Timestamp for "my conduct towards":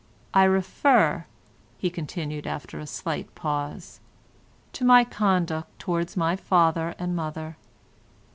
4.83-6.17